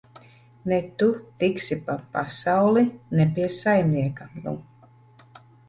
Ne 0.69 0.79
tu 0.97 1.09
tiksi 1.39 1.77
pa 1.85 1.95
pasauli, 2.15 2.85
ne 3.15 3.29
pie 3.35 3.47
saimnieka, 3.61 4.25
nu! 4.43 4.59